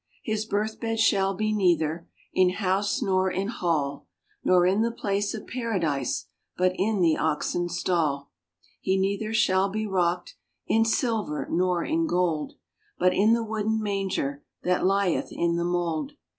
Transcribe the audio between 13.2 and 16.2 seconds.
the wooden manger That lieth in the mould.